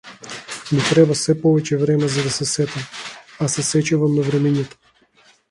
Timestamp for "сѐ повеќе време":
1.19-2.09